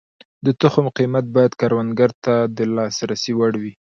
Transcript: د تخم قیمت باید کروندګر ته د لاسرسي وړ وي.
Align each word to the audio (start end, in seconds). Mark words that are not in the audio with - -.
د 0.45 0.47
تخم 0.61 0.85
قیمت 0.97 1.25
باید 1.35 1.53
کروندګر 1.61 2.11
ته 2.23 2.33
د 2.55 2.57
لاسرسي 2.75 3.31
وړ 3.35 3.53
وي. 3.61 3.73